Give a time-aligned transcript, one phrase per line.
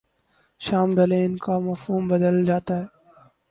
[0.61, 2.85] شام ڈھلے ان کا مفہوم بدل جاتا ہے۔